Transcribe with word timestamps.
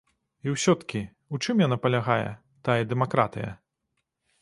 І 0.45 0.53
ўсё-ткі, 0.53 1.01
у 1.35 1.41
чым 1.45 1.55
яна 1.67 1.77
палягае, 1.85 2.25
тая 2.69 2.81
дэмакратыя? 2.95 3.51